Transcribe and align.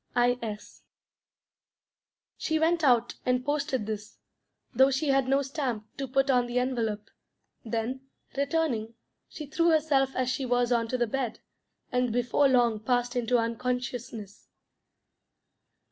I. 0.15 0.39
S." 0.41 0.81
She 2.35 2.57
went 2.57 2.83
out 2.83 3.13
and 3.23 3.45
posted 3.45 3.85
this, 3.85 4.17
though 4.73 4.89
she 4.89 5.09
had 5.09 5.27
no 5.27 5.43
stamp 5.43 5.95
to 5.97 6.07
put 6.07 6.31
on 6.31 6.47
the 6.47 6.57
envelope; 6.57 7.11
then, 7.63 8.07
returning, 8.35 8.95
she 9.29 9.45
threw 9.45 9.69
herself 9.69 10.15
as 10.15 10.27
she 10.27 10.43
was 10.43 10.71
on 10.71 10.87
to 10.87 10.97
the 10.97 11.05
bed, 11.05 11.41
and 11.91 12.11
before 12.11 12.47
long 12.49 12.79
passed 12.79 13.15
into 13.15 13.37
unconsciousness. 13.37 14.47